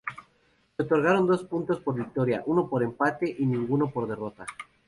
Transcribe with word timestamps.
Se 0.77 0.81
otorgaron 0.81 1.27
dos 1.27 1.43
puntos 1.43 1.79
por 1.79 1.93
victoria, 1.93 2.41
uno 2.47 2.67
por 2.67 2.81
empate 2.81 3.35
y 3.37 3.45
ninguno 3.45 3.91
por 3.91 4.07
derrota. 4.07 4.47